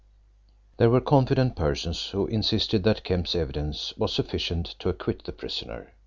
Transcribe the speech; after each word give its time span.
There 0.77 0.89
were 0.89 0.99
confident 0.99 1.55
persons 1.55 2.07
who 2.07 2.25
insisted 2.25 2.81
that 2.85 3.03
Kemp's 3.03 3.35
evidence 3.35 3.95
was 3.97 4.11
sufficient 4.11 4.73
to 4.79 4.89
acquit 4.89 5.25
the 5.25 5.31
prisoner. 5.31 5.93